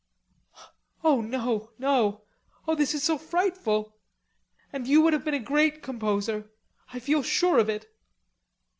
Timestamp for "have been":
5.13-5.35